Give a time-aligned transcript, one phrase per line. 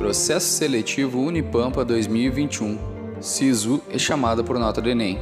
[0.00, 2.78] Processo Seletivo Unipampa 2021.
[3.20, 5.18] SISU é chamada por nota do Enem.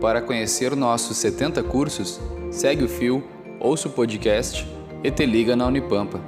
[0.00, 2.18] Para conhecer nossos 70 cursos,
[2.50, 3.22] segue o fio,
[3.60, 4.66] ouça o podcast
[5.04, 6.18] e te liga na Unipampa.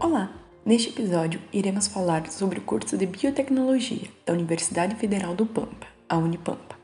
[0.00, 0.32] Olá!
[0.66, 6.18] Neste episódio, iremos falar sobre o curso de Biotecnologia da Universidade Federal do Pampa, a
[6.18, 6.74] Unipampa.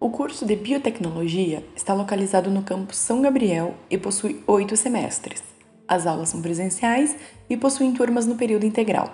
[0.00, 5.57] O curso de Biotecnologia está localizado no campus São Gabriel e possui oito semestres.
[5.88, 7.16] As aulas são presenciais
[7.48, 9.10] e possuem turmas no período integral.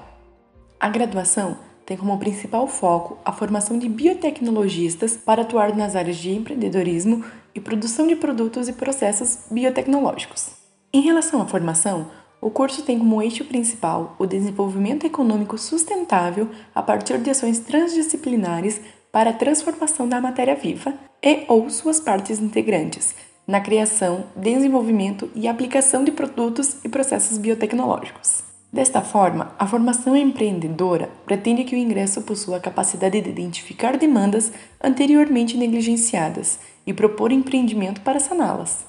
[0.81, 1.57] A graduação
[1.87, 7.25] tem como principal foco a formação de biotecnologistas para atuar nas áreas de empreendedorismo
[7.55, 10.51] e produção de produtos e processos biotecnológicos.
[10.93, 12.11] Em relação à formação,
[12.41, 18.81] o curso tem como eixo principal o desenvolvimento econômico sustentável a partir de ações transdisciplinares
[19.13, 23.15] para a transformação da matéria viva e ou suas partes integrantes,
[23.47, 28.43] na criação, desenvolvimento e aplicação de produtos e processos biotecnológicos.
[28.73, 34.51] Desta forma, a formação empreendedora pretende que o ingresso possua a capacidade de identificar demandas
[34.83, 38.85] anteriormente negligenciadas e propor empreendimento para saná-las.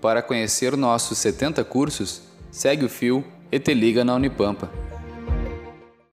[0.00, 4.89] Para conhecer nossos 70 cursos, segue o fio e te liga na Unipampa.